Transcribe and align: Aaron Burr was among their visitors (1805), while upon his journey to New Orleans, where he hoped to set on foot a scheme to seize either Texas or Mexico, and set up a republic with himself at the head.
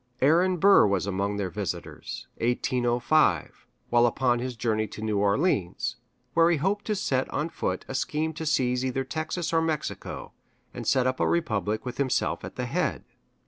Aaron 0.19 0.57
Burr 0.57 0.87
was 0.87 1.05
among 1.05 1.37
their 1.37 1.51
visitors 1.51 2.25
(1805), 2.37 3.67
while 3.91 4.07
upon 4.07 4.39
his 4.39 4.55
journey 4.55 4.87
to 4.87 5.01
New 5.03 5.19
Orleans, 5.19 5.97
where 6.33 6.49
he 6.49 6.57
hoped 6.57 6.85
to 6.85 6.95
set 6.95 7.29
on 7.29 7.49
foot 7.49 7.85
a 7.87 7.93
scheme 7.93 8.33
to 8.33 8.45
seize 8.47 8.83
either 8.83 9.03
Texas 9.03 9.53
or 9.53 9.61
Mexico, 9.61 10.31
and 10.73 10.87
set 10.87 11.05
up 11.05 11.19
a 11.19 11.27
republic 11.29 11.85
with 11.85 11.99
himself 11.99 12.43
at 12.43 12.55
the 12.55 12.65
head. 12.65 13.03